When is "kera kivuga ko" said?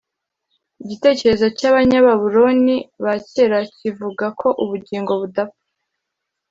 3.31-4.47